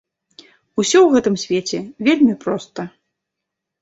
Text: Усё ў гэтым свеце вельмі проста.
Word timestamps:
Усё 0.83 0.99
ў 1.01 1.09
гэтым 1.15 1.35
свеце 1.43 1.79
вельмі 2.11 2.33
проста. 2.47 2.81